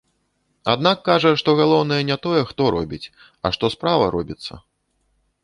[0.73, 3.03] Аднак кажа, што галоўнае не тое, хто робіць,
[3.45, 4.53] а што справа робіцца.